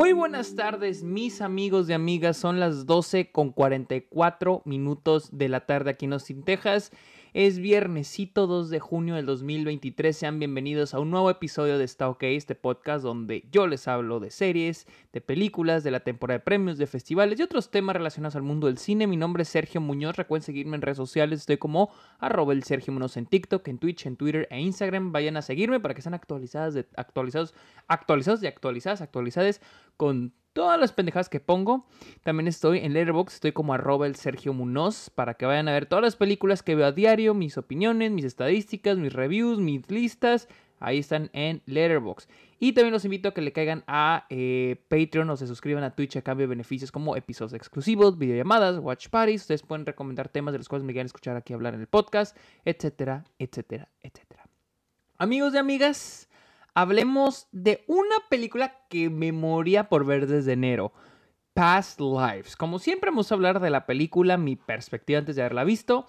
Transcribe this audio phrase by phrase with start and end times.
[0.00, 2.38] Muy buenas tardes, mis amigos y amigas.
[2.38, 6.90] Son las 12 con 44 minutos de la tarde aquí en Austin, Texas.
[7.32, 10.16] Es viernesito 2 de junio del 2023.
[10.16, 14.18] Sean bienvenidos a un nuevo episodio de Está OK, este podcast donde yo les hablo
[14.18, 18.34] de series, de películas, de la temporada de premios, de festivales y otros temas relacionados
[18.34, 19.06] al mundo del cine.
[19.06, 20.16] Mi nombre es Sergio Muñoz.
[20.16, 21.38] Recuerden seguirme en redes sociales.
[21.38, 25.12] Estoy como arroba el Sergio Muñoz en TikTok, en Twitch, en Twitter e Instagram.
[25.12, 27.54] Vayan a seguirme para que sean actualizadas, de, actualizados,
[27.86, 29.60] actualizados y actualizadas, actualizadas
[29.96, 31.86] con todas las pendejadas que pongo.
[32.22, 35.86] También estoy en Letterboxd, estoy como arroba el Sergio Munoz para que vayan a ver
[35.86, 40.48] todas las películas que veo a diario, mis opiniones, mis estadísticas, mis reviews, mis listas.
[40.78, 42.28] Ahí están en Letterboxd.
[42.58, 45.94] Y también los invito a que le caigan a eh, Patreon o se suscriban a
[45.94, 49.40] Twitch a cambio de beneficios como episodios exclusivos, videollamadas, watch parties.
[49.40, 52.36] Ustedes pueden recomendar temas de los cuales me quieran escuchar aquí hablar en el podcast,
[52.66, 54.44] etcétera, etcétera, etcétera.
[55.16, 56.29] Amigos y amigas,
[56.74, 60.92] hablemos de una película que me moría por ver desde enero.
[61.54, 62.56] Past Lives.
[62.56, 66.06] Como siempre vamos a hablar de la película, mi perspectiva antes de haberla visto.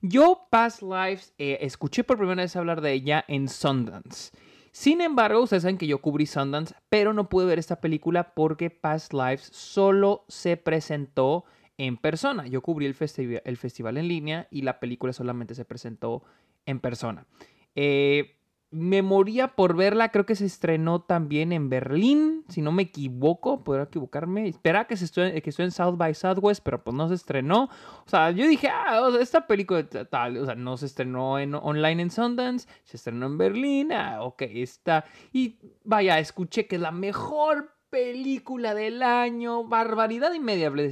[0.00, 4.32] Yo Past Lives eh, escuché por primera vez hablar de ella en Sundance.
[4.70, 8.70] Sin embargo, ustedes saben que yo cubrí Sundance, pero no pude ver esta película porque
[8.70, 11.44] Past Lives solo se presentó
[11.78, 12.46] en persona.
[12.46, 12.96] Yo cubrí el,
[13.44, 16.22] el festival en línea y la película solamente se presentó
[16.64, 17.26] en persona.
[17.74, 18.37] Eh,
[18.70, 23.64] me moría por verla, creo que se estrenó también en Berlín, si no me equivoco,
[23.64, 24.46] podría equivocarme.
[24.46, 27.64] Espera que, se que en South by Southwest, pero pues no se estrenó.
[27.64, 32.02] O sea, yo dije, ah, esta película tal, o sea, no se estrenó en, online
[32.02, 35.06] en Sundance, se estrenó en Berlín, ah, ok, está.
[35.32, 40.84] Y vaya, escuché que es la mejor película del año, barbaridad y.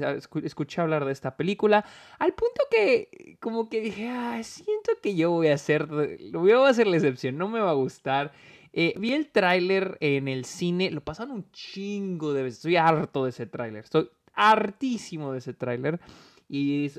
[0.42, 1.84] Escuché hablar de esta película,
[2.18, 5.86] al punto que como que dije, ah, siento que yo voy a hacer,
[6.32, 8.32] voy a hacer la excepción, no me va a gustar.
[8.72, 13.24] Eh, vi el tráiler en el cine, lo pasaron un chingo de veces, estoy harto
[13.24, 15.98] de ese tráiler, estoy hartísimo de ese tráiler.
[16.48, 16.92] Y,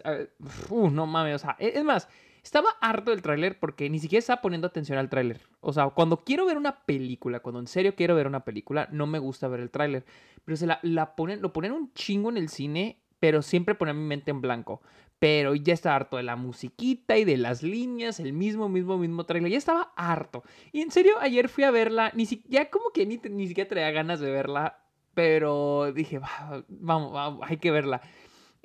[0.70, 2.10] uh, no mames, o sea, e, es más,
[2.48, 5.42] estaba harto del tráiler porque ni siquiera estaba poniendo atención al tráiler.
[5.60, 9.06] O sea, cuando quiero ver una película, cuando en serio quiero ver una película, no
[9.06, 10.06] me gusta ver el tráiler.
[10.46, 14.06] Pero se la, ponen, lo ponen un chingo en el cine, pero siempre ponen mi
[14.06, 14.82] mente en blanco.
[15.20, 19.26] Pero ya estaba harto de la musiquita y de las líneas, el mismo, mismo, mismo
[19.26, 19.52] tráiler.
[19.52, 20.44] Ya estaba harto.
[20.72, 23.92] Y en serio, ayer fui a verla, ni ya como que ni, ni siquiera traía
[23.92, 24.80] ganas de verla,
[25.14, 26.22] pero dije,
[26.70, 28.02] vamos, vamos hay que verla.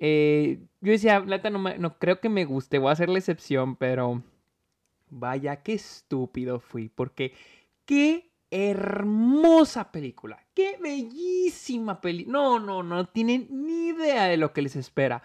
[0.04, 3.76] Eh, yo decía, Plata, no, no creo que me guste, voy a hacer la excepción,
[3.76, 4.20] pero
[5.08, 7.34] vaya, qué estúpido fui, porque
[7.84, 12.32] qué hermosa película, qué bellísima película.
[12.36, 15.22] No, no, no tienen ni idea de lo que les espera.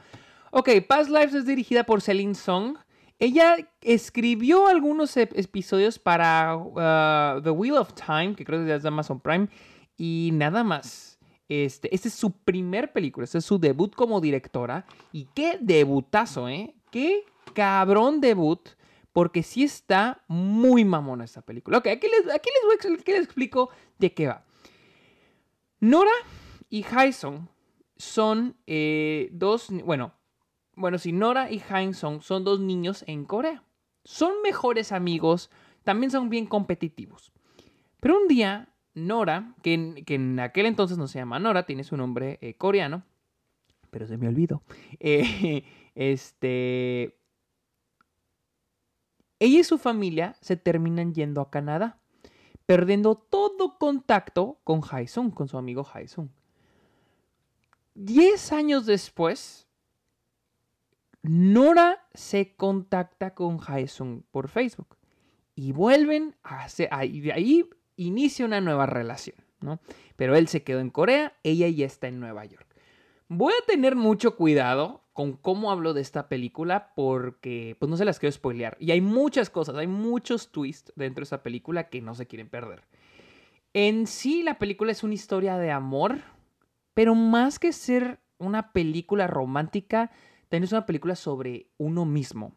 [0.51, 2.77] Ok, Past Lives es dirigida por Celine Song.
[3.17, 9.19] Ella escribió algunos episodios para uh, The Wheel of Time, que creo que es Amazon
[9.19, 9.47] Prime,
[9.97, 11.16] y nada más.
[11.49, 14.85] Este, este es su primer película, este es su debut como directora.
[15.11, 16.75] Y qué debutazo, ¿eh?
[16.91, 18.69] Qué cabrón debut.
[19.13, 21.79] Porque sí está muy mamona esta película.
[21.79, 24.45] Ok, aquí les, aquí les, voy, les explico de qué va.
[25.79, 26.11] Nora
[26.69, 27.49] y Hyson
[27.95, 30.13] son eh, dos, bueno,
[30.75, 33.63] bueno, si Nora y Hyson son dos niños en Corea.
[34.03, 35.49] Son mejores amigos,
[35.83, 37.31] también son bien competitivos.
[37.99, 39.75] Pero un día Nora, que
[40.07, 43.03] en, aquel entonces no se llama Nora, tiene su nombre eh, coreano,
[43.91, 44.63] pero se me olvidó.
[44.99, 45.63] Eh,
[45.93, 47.15] este.
[49.39, 51.99] Ella y su familia se terminan yendo a Canadá,
[52.65, 56.29] perdiendo todo contacto con Haesung, con su amigo Haesung.
[57.93, 59.67] Diez años después,
[61.21, 64.97] Nora se contacta con Haesung por Facebook
[65.53, 69.79] y vuelven a hacer, de ahí inicia una nueva relación, ¿no?
[70.15, 72.65] Pero él se quedó en Corea, ella ya está en Nueva York.
[73.27, 78.05] Voy a tener mucho cuidado con cómo hablo de esta película porque pues no se
[78.05, 78.77] las quiero spoilear.
[78.79, 82.49] Y hay muchas cosas, hay muchos twists dentro de esta película que no se quieren
[82.49, 82.83] perder.
[83.73, 86.19] En sí la película es una historia de amor,
[86.93, 90.11] pero más que ser una película romántica,
[90.49, 92.55] también es una película sobre uno mismo.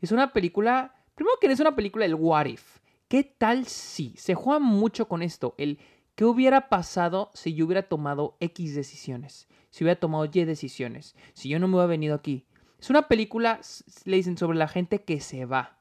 [0.00, 2.80] Es una película, primero que es una película del what if.
[3.12, 4.14] ¿Qué tal si?
[4.16, 5.78] Se juega mucho con esto, el
[6.14, 11.50] qué hubiera pasado si yo hubiera tomado X decisiones, si hubiera tomado Y decisiones, si
[11.50, 12.46] yo no me hubiera venido aquí.
[12.80, 13.60] Es una película,
[14.06, 15.76] le dicen, sobre la gente que se va.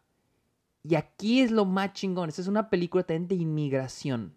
[0.83, 2.27] Y aquí es lo más chingón.
[2.27, 4.35] Es una película también de inmigración,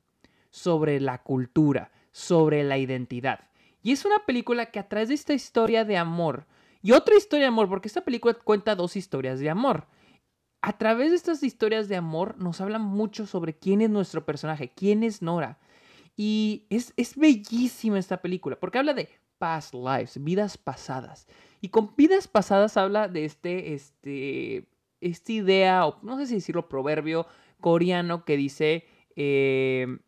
[0.50, 3.40] sobre la cultura, sobre la identidad.
[3.82, 6.46] Y es una película que a través de esta historia de amor,
[6.80, 9.88] y otra historia de amor, porque esta película cuenta dos historias de amor
[10.66, 14.72] a través de estas historias de amor nos hablan mucho sobre quién es nuestro personaje,
[14.74, 15.58] quién es Nora.
[16.16, 21.26] Y es, es bellísima esta película, porque habla de past lives, vidas pasadas.
[21.60, 24.66] Y con vidas pasadas habla de este, este,
[25.02, 27.26] esta idea, o no sé si decirlo, proverbio
[27.60, 28.86] coreano que dice
[29.16, 29.98] eh,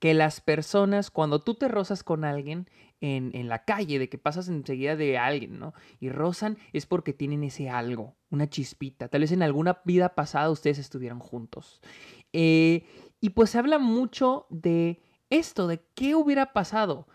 [0.00, 2.68] que las personas, cuando tú te rozas con alguien
[3.00, 5.74] en, en, la calle, de que pasas enseguida de alguien, ¿no?
[6.00, 9.08] Y rozan es porque tienen ese algo, una chispita.
[9.08, 11.80] Tal vez en alguna vida pasada ustedes estuvieran juntos.
[12.32, 12.84] Eh,
[13.20, 17.06] y pues se habla mucho de esto, de qué hubiera pasado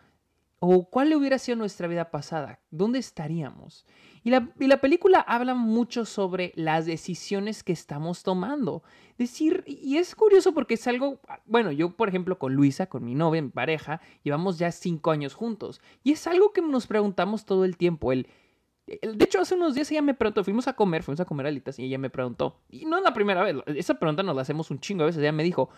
[0.59, 3.85] o cuál hubiera sido nuestra vida pasada, dónde estaríamos.
[4.23, 8.83] Y la, la, película habla mucho sobre las decisiones que estamos tomando.
[9.17, 13.15] Decir, y es curioso porque es algo, bueno, yo por ejemplo con Luisa, con mi
[13.15, 15.81] novia, mi pareja, llevamos ya cinco años juntos.
[16.03, 18.27] Y es algo que nos preguntamos todo el tiempo, el...
[18.85, 21.79] De hecho, hace unos días ella me preguntó, fuimos a comer, fuimos a comer alitas
[21.79, 24.71] y ella me preguntó, y no es la primera vez, esa pregunta nos la hacemos
[24.71, 25.69] un chingo a veces, ella me dijo,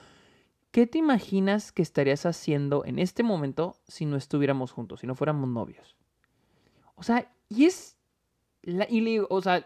[0.76, 5.16] ¿Qué te imaginas que estarías haciendo en este momento si no estuviéramos juntos, si no
[5.16, 5.96] fuéramos novios?
[6.96, 7.95] O sea, y es...
[8.66, 9.66] Y le digo, o sea,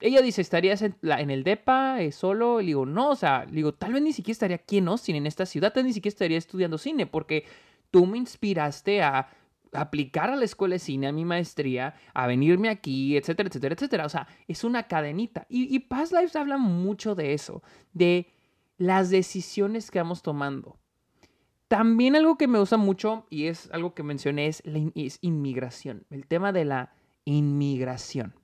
[0.00, 2.60] ella dice, ¿estarías en, el DEPA eh, solo?
[2.60, 5.16] Y le digo, no, o sea, digo, tal vez ni siquiera estaría aquí en Austin,
[5.16, 7.44] en esta ciudad, tal vez ni siquiera estaría estudiando cine, porque
[7.90, 9.28] tú me inspiraste a
[9.72, 14.06] aplicar a la escuela de cine, a mi maestría, a venirme aquí, etcétera, etcétera, etcétera.
[14.06, 15.46] O sea, es una cadenita.
[15.48, 17.62] Y, y Past Lives habla mucho de eso,
[17.92, 18.28] de
[18.76, 20.78] las decisiones que vamos tomando.
[21.66, 24.78] También algo que me gusta mucho y es algo que mencioné es la
[25.20, 26.92] inmigración, el tema de la
[27.36, 28.34] inmigración,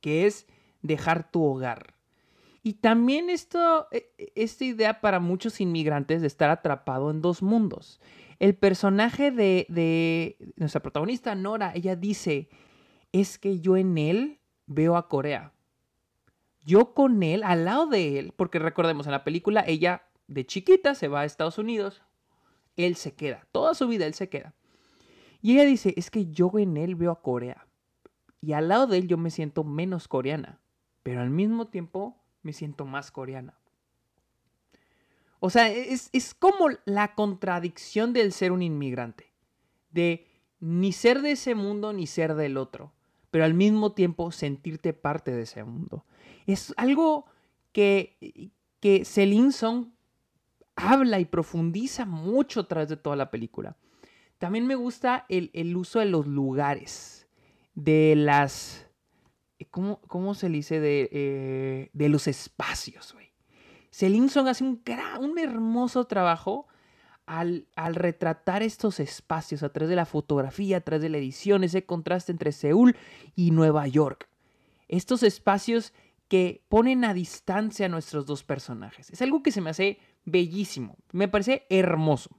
[0.00, 0.46] que es
[0.82, 1.94] dejar tu hogar.
[2.62, 7.42] Y también esto, e, e, esta idea para muchos inmigrantes de estar atrapado en dos
[7.42, 8.00] mundos.
[8.38, 12.48] El personaje de, de nuestra protagonista, Nora, ella dice,
[13.12, 15.52] es que yo en él veo a Corea
[16.66, 20.96] yo con él, al lado de él, porque recordemos, en la película ella de chiquita
[20.96, 22.02] se va a Estados Unidos,
[22.76, 24.52] él se queda, toda su vida él se queda.
[25.40, 27.65] Y ella dice, es que yo en él veo a Corea.
[28.46, 30.60] Y al lado de él yo me siento menos coreana,
[31.02, 33.58] pero al mismo tiempo me siento más coreana.
[35.40, 39.32] O sea, es, es como la contradicción del ser un inmigrante,
[39.90, 40.28] de
[40.60, 42.92] ni ser de ese mundo ni ser del otro,
[43.32, 46.04] pero al mismo tiempo sentirte parte de ese mundo.
[46.46, 47.26] Es algo
[47.72, 49.88] que, que Song
[50.76, 53.76] habla y profundiza mucho a través de toda la película.
[54.38, 57.25] También me gusta el, uso de los lugares,
[57.76, 58.88] de las...
[59.70, 60.80] ¿Cómo, cómo se le dice?
[60.80, 63.26] De, eh, de los espacios, güey.
[64.28, 64.82] Song hace un,
[65.20, 66.66] un hermoso trabajo
[67.24, 71.64] al, al, retratar estos espacios a través de la fotografía, a través de la edición,
[71.64, 72.96] ese contraste entre Seúl
[73.34, 74.28] y Nueva York.
[74.88, 75.94] Estos espacios
[76.28, 79.10] que ponen a distancia a nuestros dos personajes.
[79.10, 82.30] Es algo que se me hace bellísimo, me parece hermoso.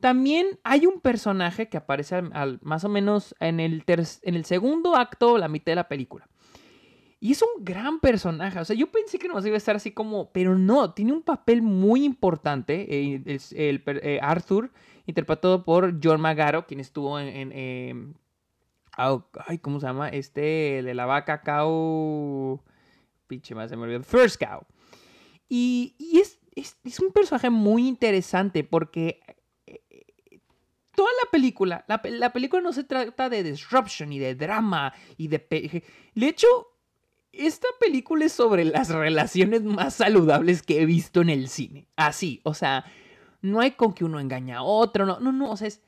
[0.00, 4.96] También hay un personaje que aparece al, más o menos en el, en el segundo
[4.96, 6.28] acto, la mitad de la película.
[7.20, 8.60] Y es un gran personaje.
[8.60, 10.30] O sea, yo pensé que no iba a estar así como.
[10.30, 12.86] Pero no, tiene un papel muy importante.
[12.88, 14.70] Eh, el, eh, Arthur,
[15.06, 17.50] interpretado por John Magaro, quien estuvo en.
[17.52, 18.14] Em,
[18.96, 20.08] ay, ¿cómo se llama?
[20.10, 22.60] Este de la vaca Cow
[23.28, 24.62] pinche más se me olvidó, First Cow.
[25.48, 29.20] Y, es, es, un personaje muy interesante porque
[30.98, 35.84] toda la película, la, película no se trata de disruption y de drama y de...
[36.12, 36.48] De hecho,
[37.30, 41.86] esta película es sobre las relaciones más saludables que he visto en el cine.
[41.94, 42.84] Así, o sea,
[43.42, 45.82] no hay con que uno engaña a otro, no, no, no, o sea, es,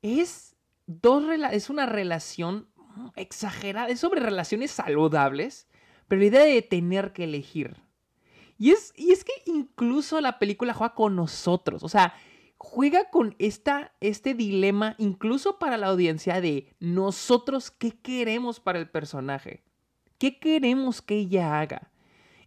[0.00, 1.22] es, dos,
[1.52, 2.66] es una relación
[3.14, 5.66] exagerada, es sobre relaciones saludables
[6.08, 7.76] pero la idea de tener que elegir.
[8.58, 12.14] Y es, y es que incluso la película juega con nosotros, o sea,
[12.58, 18.88] juega con esta, este dilema incluso para la audiencia de nosotros qué queremos para el
[18.88, 19.62] personaje,
[20.18, 21.90] qué queremos que ella haga.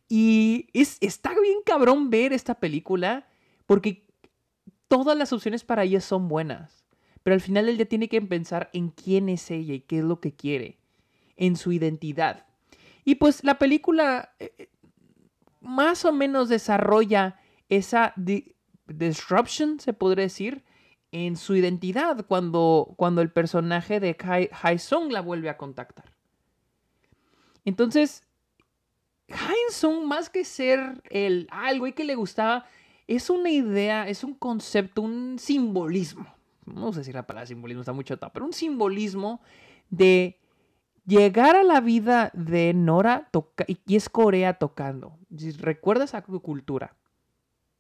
[0.08, 3.28] Y es, está bien cabrón ver esta película
[3.66, 4.08] porque
[4.88, 6.84] todas las opciones para ella son buenas.
[7.22, 10.20] Pero al final ella tiene que pensar en quién es ella y qué es lo
[10.20, 10.80] que quiere,
[11.36, 12.48] en su identidad.
[13.06, 14.70] Y pues la película eh, eh,
[15.62, 18.14] más o menos desarrolla esa
[18.90, 20.64] disruption, se podría decir,
[21.12, 24.16] en su identidad cuando, cuando el personaje de
[24.62, 26.14] Hai Sung la vuelve a contactar.
[27.66, 28.24] Entonces,
[29.30, 32.66] Hai Sung, más que ser el algo y que le gustaba,
[33.08, 36.28] es una idea, es un concepto, un simbolismo.
[36.66, 39.42] No sé si la palabra simbolismo está mucho pero un simbolismo
[39.90, 40.38] de
[41.06, 43.30] llegar a la vida de Nora
[43.66, 45.18] y es Corea tocando.
[45.58, 46.96] ¿Recuerdas a tu cultura?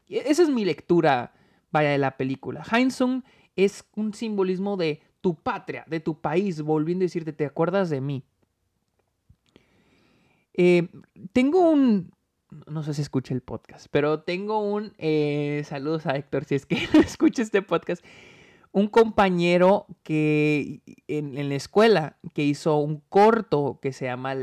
[0.09, 1.33] E-, esa es mi lectura
[1.71, 2.63] vaya, de la película.
[2.89, 3.23] Sung
[3.55, 8.01] es un simbolismo de tu patria, de tu país, volviendo a decirte, ¿te acuerdas de
[8.01, 8.23] mí?
[10.53, 10.89] Eh,
[11.33, 12.11] tengo un,
[12.67, 16.65] no sé si escucha el podcast, pero tengo un, eh, saludos a Héctor, si es
[16.65, 18.03] que no escucha este podcast,
[18.71, 24.35] un compañero que en, la escuela que hizo un corto que se llama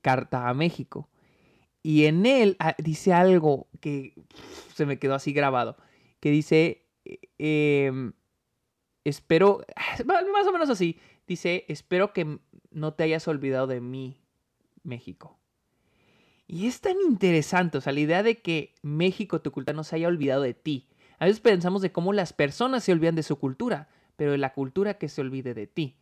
[0.00, 1.08] Carta a México.
[1.86, 4.12] Y en él ah, dice algo que
[4.74, 5.76] se me quedó así grabado,
[6.18, 6.84] que dice,
[7.38, 8.12] em,
[9.04, 9.64] espero,
[10.04, 12.40] más o menos así, dice, espero que
[12.72, 14.20] no te hayas olvidado de mí,
[14.82, 15.38] México.
[16.48, 19.94] Y es tan interesante, o sea, la idea de que México, tu cultura, no se
[19.94, 20.88] haya olvidado de ti.
[21.20, 24.54] A veces pensamos de cómo las personas se olvidan de su cultura, pero de la
[24.54, 25.94] cultura que se olvide de ti.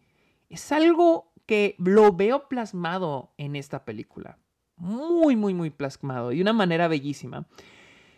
[0.48, 4.38] Es algo que lo veo plasmado en esta película.
[4.76, 6.31] Muy, muy, muy plasmado.
[6.31, 7.47] De una manera bellísima.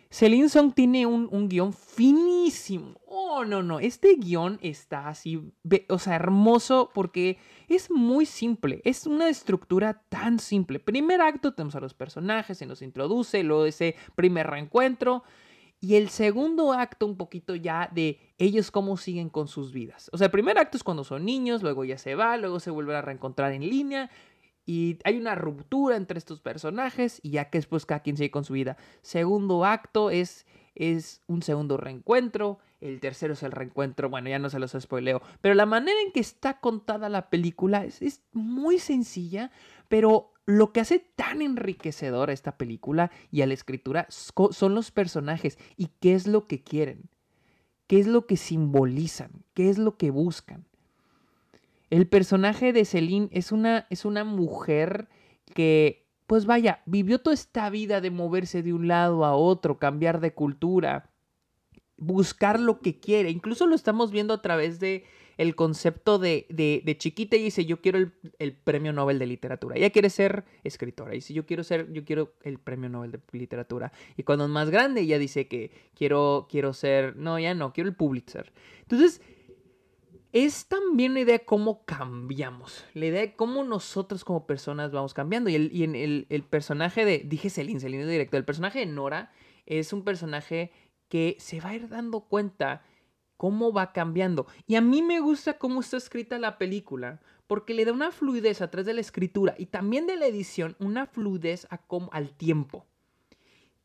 [0.09, 2.99] Celine Song tiene un, un, guion finísimo.
[3.05, 3.79] Oh, no, no.
[3.79, 5.51] Este guion está así,
[5.89, 7.37] o sea, hermoso porque
[7.67, 8.81] es muy simple.
[8.85, 10.79] Es una estructura tan simple.
[10.79, 15.23] Primer acto, tenemos a los personajes, se nos introduce, luego ese primer reencuentro.
[15.79, 20.09] Y el segundo acto un poquito ya de ellos cómo siguen con sus vidas.
[20.11, 22.71] O sea, el primer acto es cuando son niños, luego ya se va, luego se
[22.71, 24.09] vuelven a reencontrar en línea
[24.67, 28.43] y hay una ruptura entre estos personajes y ya que después cada quien sigue con
[28.43, 28.75] su vida.
[29.01, 30.45] Segundo acto es,
[30.75, 32.59] es un segundo reencuentro.
[32.81, 34.09] El tercero es el reencuentro.
[34.09, 35.21] Bueno, ya no se los spoileo.
[35.39, 39.51] Pero la manera en que está contada la película es, es muy sencilla,
[39.87, 44.91] pero lo que hace tan enriquecedor a esta película y a la escritura son los
[44.91, 47.09] personajes y qué es lo que quieren,
[47.87, 50.65] qué es lo que simbolizan, qué es lo que buscan.
[51.89, 55.07] El personaje de Celine es una, es una mujer
[55.53, 60.19] que, pues vaya, vivió toda esta vida de moverse de un lado a otro, cambiar
[60.19, 61.11] de cultura,
[61.95, 63.29] buscar lo que quiere.
[63.29, 65.05] Incluso lo estamos viendo a través de
[65.37, 69.75] el concepto de, de, chiquita y dice, yo quiero el, premio Nobel de literatura.
[69.75, 71.13] Ella quiere ser escritora.
[71.13, 73.91] Y dice, yo quiero ser, yo quiero el premio Nobel de literatura.
[74.17, 77.87] Y cuando es más grande, ella dice que quiero, quiero ser, no, ya no, quiero
[77.87, 78.51] el Pulitzer.
[78.81, 79.21] Entonces,
[80.33, 85.13] es también la idea de cómo cambiamos, la idea de cómo nosotros como personas vamos
[85.13, 85.49] cambiando.
[85.49, 88.85] Y, el, y en el, el, personaje de, dije Celine, Celine directo, el personaje de
[88.85, 89.31] Nora
[89.65, 90.71] es un personaje
[91.09, 92.83] que se va a ir dando cuenta
[93.37, 94.47] cómo va cambiando.
[94.65, 98.61] Y a mí me gusta cómo está escrita la película, porque le da una fluidez
[98.61, 101.79] a través de la escritura y también de la edición, una fluidez a
[102.11, 102.85] al tiempo.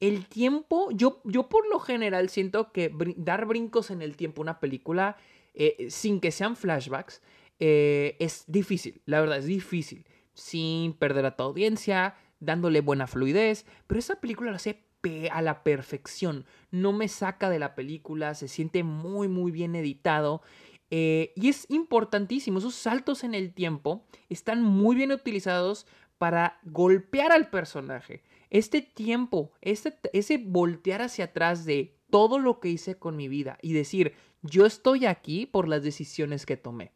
[0.01, 4.59] El tiempo, yo, yo por lo general siento que dar brincos en el tiempo una
[4.59, 5.17] película
[5.55, 7.21] eh, sin que sean flashbacks
[7.59, 13.67] eh, es difícil, la verdad es difícil, sin perder a tu audiencia, dándole buena fluidez,
[13.87, 14.85] pero esa película lo hace
[15.31, 16.47] a la perfección.
[16.71, 20.43] No me saca de la película, se siente muy, muy bien editado.
[20.91, 25.87] Eh, y es importantísimo, esos saltos en el tiempo están muy bien utilizados
[26.19, 28.23] para golpear al personaje.
[28.51, 33.59] Este tiempo, este, ese voltear hacia atrás de todo lo que hice con mi vida
[33.63, 36.93] y decir, yo estoy aquí por las decisiones que tomé.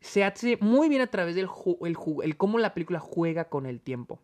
[0.00, 1.48] Se hace muy bien a través del
[1.82, 4.20] el, el cómo la película juega con el tiempo.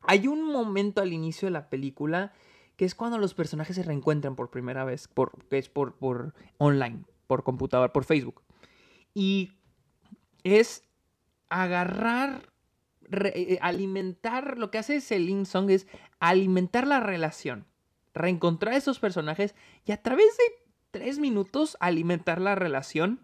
[0.00, 2.32] Hay un momento al inicio de la película
[2.78, 5.96] que es cuando los personajes se reencuentran por primera vez, por, que es por,
[6.58, 8.40] online, por computador, por Facebook.
[9.14, 9.52] Y
[10.44, 10.84] es
[11.48, 12.52] agarrar,
[13.10, 15.88] eh, alimentar, lo que hace Celine Song es
[16.20, 17.66] alimentar la relación,
[18.14, 23.20] reencontrar a esos personajes y a través de tres minutos alimentar la relación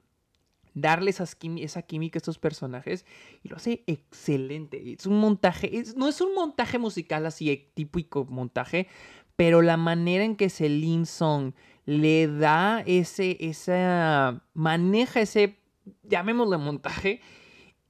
[0.75, 3.07] darle esa química a estos personajes
[3.43, 4.93] y lo hace excelente.
[4.93, 8.89] Es un montaje, no es un montaje musical así típico montaje,
[9.37, 11.55] pero la manera en que Celine Song
[11.87, 15.59] le da ese, esa, maneja ese,
[16.03, 17.21] llamémosle montaje,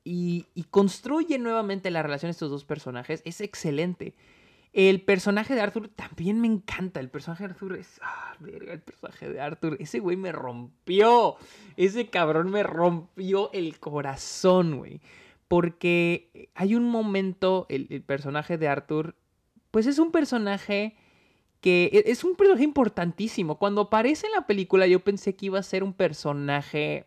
[0.07, 4.14] y, y construye nuevamente la relación de estos dos personajes, es excelente.
[4.75, 6.99] El personaje de Arthur también me encanta.
[6.99, 8.00] El personaje de Arthur es.
[8.02, 9.76] Ah, verga, el personaje de Arthur.
[9.78, 11.37] Ese güey me rompió.
[11.76, 15.00] Ese cabrón me rompió el corazón, güey.
[15.47, 19.14] Porque hay un momento, el, personaje de Arthur,
[19.71, 20.97] pues es un personaje
[21.61, 23.61] que e, es un personaje importantísimo.
[23.61, 27.07] Cuando aparece en la película, yo pensé que iba a ser un personaje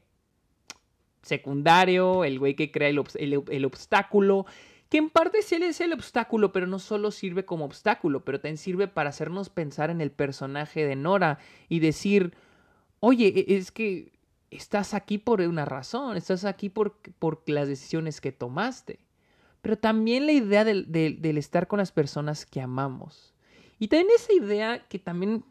[1.22, 4.46] secundario, el güey que crea el obstáculo
[4.90, 8.58] que en parte sí es el obstáculo, pero no solo sirve como obstáculo, pero también
[8.58, 12.34] sirve para hacernos pensar en el personaje de Nora y decir,
[13.00, 14.14] oye, e, es que
[14.50, 19.00] estás aquí por una razón, estás aquí por, por las decisiones que tomaste,
[19.62, 23.34] pero también la idea del, del, estar con las personas que amamos.
[23.80, 25.44] Y también esa idea que también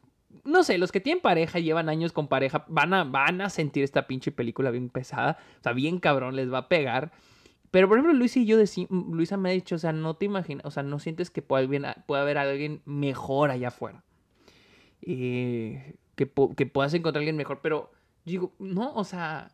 [0.44, 3.82] no sé, los que tienen pareja, llevan años con pareja, van a, van a sentir
[3.82, 5.38] esta pinche película bien pesada.
[5.60, 7.10] O sea, bien cabrón, les va a pegar.
[7.76, 8.56] Pero, por ejemplo, Luisa y yo,
[8.88, 11.62] Luisa me ha dicho, o sea, no te imaginas, o sea, no sientes que pueda,
[12.08, 14.02] haber alguien mejor allá afuera.
[15.02, 17.90] Eh, que, que puedas encontrar a alguien mejor, pero
[18.24, 19.50] digo, no, o sea,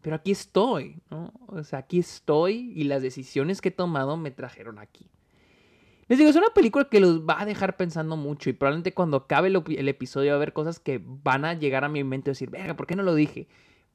[0.00, 1.02] pero aquí estoy.
[1.10, 5.10] O sea, aquí estoy y las decisiones que he tomado me trajeron aquí.
[6.06, 9.18] Les digo, es una película que los va a dejar pensando mucho y probablemente cuando
[9.18, 12.32] acabe el, episodio va a haber cosas que van a llegar a mi mente y
[12.32, 13.46] decir, verga, ¿por qué no lo dije?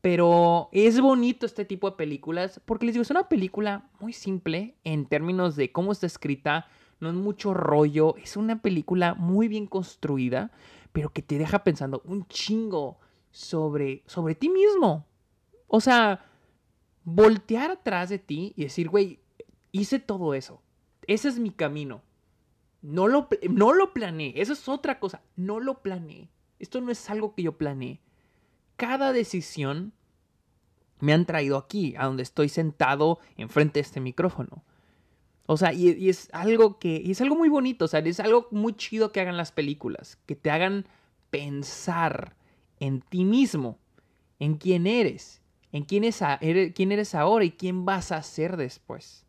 [0.04, 4.76] Pero es bonito este tipo de películas porque les digo, es una película muy simple
[4.84, 6.68] en términos de cómo está escrita,
[7.00, 10.52] no es mucho rollo, es una película muy bien construida,
[10.92, 13.00] pero que te deja pensando un chingo
[13.32, 15.08] sobre, sobre ti mismo.
[15.68, 16.26] O sea,
[17.06, 19.22] voltear atrás de ti y decir, güey,
[19.72, 20.62] hice todo eso.
[21.08, 22.02] Ese es mi camino.
[22.82, 24.34] No lo, no lo planeé.
[24.36, 25.22] Eso es otra cosa.
[25.38, 26.30] No lo planeé.
[26.60, 28.02] Esto no es algo que yo planeé.
[28.76, 29.94] Cada decisión
[31.00, 34.64] me han traído aquí, a donde estoy sentado enfrente de este micrófono.
[35.46, 38.48] O sea, y, es algo que y es algo muy bonito, o sea, es algo
[38.52, 40.86] muy chido que hagan las películas, que te hagan
[41.30, 42.38] pensar
[42.80, 43.80] en ti mismo,
[44.40, 45.42] en quién eres,
[45.74, 46.22] en quién, es
[46.74, 49.26] quién eres ahora y quién vas a ser después.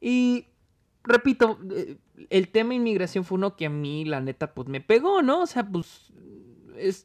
[0.00, 0.46] Y
[1.04, 1.98] repito, eh,
[2.30, 5.42] el tema inmigración fue uno que a mí, la neta, pues me pegó, ¿no?
[5.42, 6.12] O sea, pues
[6.76, 7.04] es,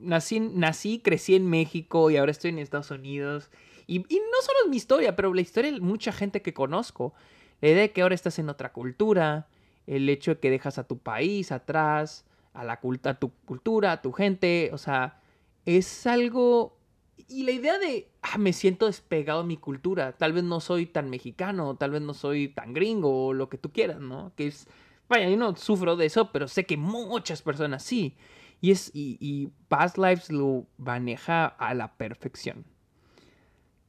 [0.00, 3.50] nací, nací, crecí en México y ahora estoy en Estados Unidos.
[3.86, 7.14] Y, y, no solo es mi historia, pero la historia de mucha gente que conozco.
[7.60, 9.48] La idea de que ahora estás en otra cultura,
[9.86, 14.02] el hecho de que dejas a tu país atrás, a, la, a tu cultura, a
[14.02, 15.20] tu gente, o sea,
[15.64, 16.78] es algo
[17.28, 20.86] y la idea de, ah, me siento despegado de mi cultura, tal vez no soy
[20.86, 24.32] tan mexicano, tal vez no soy tan gringo, o lo que tú quieras, ¿no?
[24.36, 24.66] Que es,
[25.08, 28.16] vaya, yo no sufro de eso, pero sé que muchas personas sí.
[28.64, 32.64] Y, es, y, Past Lives lo maneja a la perfección.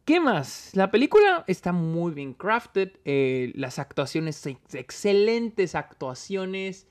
[0.03, 0.71] ¿Qué más?
[0.73, 6.87] La película está muy bien crafted, eh, las actuaciones, excelentes actuaciones.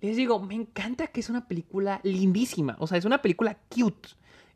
[0.00, 4.08] Les digo, me encanta que es una película lindísima, o sea, es una película cute.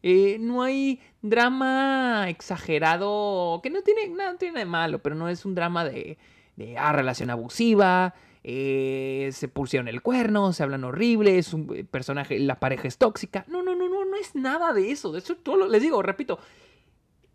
[0.02, 5.44] Eh, no hay drama exagerado, que no tiene nada tiene de malo, pero no es
[5.44, 6.16] un drama de,
[6.56, 11.84] de ah, relación abusiva, eh, se pusieron el cuerno, se hablan horrible, es un eh,
[11.84, 13.44] personaje, la pareja es tóxica.
[13.48, 15.12] No, no, no, no, no es nada de eso.
[15.12, 16.38] De hecho, todo les digo, repito,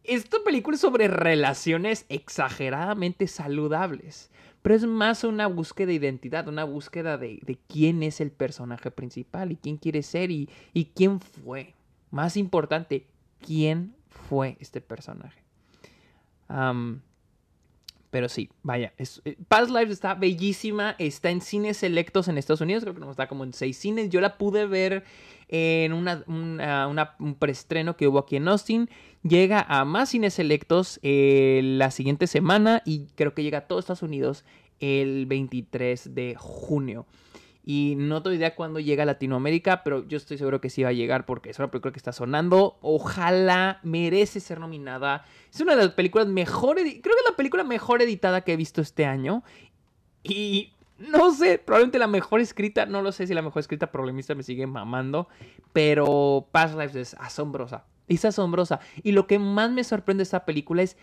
[0.04, 4.32] esta película es sobre relaciones exageradamente saludables.
[4.62, 8.92] Pero es más una búsqueda de identidad, una búsqueda de, de quién es el personaje
[8.92, 11.74] principal y quién quiere ser y, y quién fue.
[12.12, 13.06] Más importante,
[13.40, 15.42] ¿quién fue este personaje?
[18.10, 18.94] Pero sí, vaya.
[18.98, 20.96] Es, eh, Past Lives está bellísima.
[20.98, 22.84] Está en cines selectos en Estados Unidos.
[22.84, 24.10] Creo que no está como en seis cines.
[24.10, 25.04] Yo la pude ver
[25.50, 28.90] en una, un preestreno que hubo aquí en Austin.
[29.24, 32.82] Llega a más cines selectos eh, la siguiente semana.
[32.86, 34.46] Y creo que llega a todos Estados Unidos
[34.80, 37.06] el 23 de junio.
[37.70, 40.90] Y no tengo idea cuándo llega a Latinoamérica, pero yo estoy seguro que sí va
[40.90, 42.78] a llegar porque es una película que está sonando.
[42.80, 45.26] Ojalá merece ser nominada.
[45.54, 48.56] Es una de las películas mejor, creo que es la película mejor editada que he
[48.56, 49.44] visto este año.
[50.24, 54.34] Y no sé, probablemente la mejor escrita, no lo sé si la mejor escrita problemista
[54.34, 55.28] me sigue mamando,
[55.74, 57.84] pero Past Lives es asombrosa.
[58.08, 58.80] Es asombrosa.
[59.04, 60.96] Y lo que más me sorprende de esta película es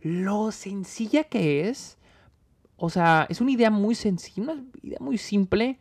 [0.00, 1.98] lo sencilla que es.
[2.76, 5.80] O sea, es una idea muy sencilla, una idea muy simple,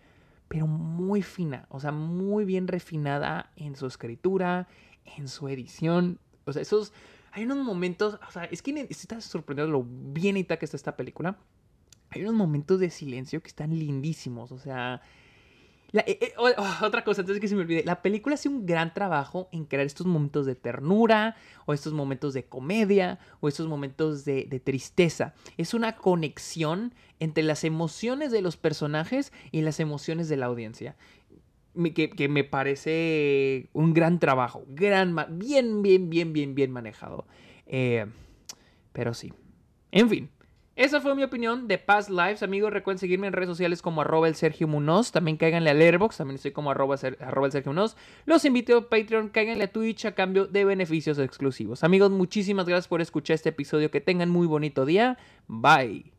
[0.54, 4.68] pero muy fina, o sea, muy bien refinada en su escritura,
[5.18, 6.20] en su edición.
[6.46, 6.94] O sea, esos.
[7.32, 8.20] Hay unos momentos.
[8.28, 11.40] O sea, es que estás sorprendido lo bien edita que está esta película.
[12.12, 14.52] Hay unos momentos de silencio que están lindísimos.
[14.52, 15.02] O sea,
[15.94, 16.50] eh, eh, oh,
[16.86, 19.66] otra cosa, antes de que se me olvide, la película hace un gran trabajo en
[19.66, 25.36] crear estos momentos de ternura, o estos momentos de comedia, o estos momentos de, tristeza.
[25.58, 30.96] Es una conexión entre las emociones de los personajes y las emociones de la audiencia.
[31.96, 37.26] Que, me parece un gran trabajo, gran, bien, bien, bien, bien, bien manejado.
[37.68, 38.06] Eh,
[38.94, 39.34] pero sí.
[39.92, 40.30] En fin,
[40.76, 42.42] esa fue mi opinión de Past Lives.
[42.42, 45.12] Amigos, recuerden seguirme en redes sociales como arroba el Sergio Munoz.
[45.12, 46.18] También cáiganle a Airbox.
[46.18, 47.96] También estoy como arroba, el Sergio Munoz.
[48.26, 49.30] Los invito a Patreon.
[49.30, 51.84] Cáiganle a Twitch a cambio de beneficios exclusivos.
[51.84, 53.92] Amigos, muchísimas gracias por escuchar este episodio.
[53.92, 55.18] Que tengan muy bonito día.
[55.48, 56.13] Bye.